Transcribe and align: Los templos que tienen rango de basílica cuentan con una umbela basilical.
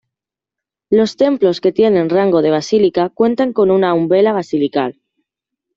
Los 0.89 1.15
templos 1.15 1.61
que 1.61 1.71
tienen 1.71 2.09
rango 2.09 2.41
de 2.41 2.49
basílica 2.49 3.09
cuentan 3.09 3.53
con 3.53 3.69
una 3.69 3.93
umbela 3.93 4.31
basilical. 4.33 4.99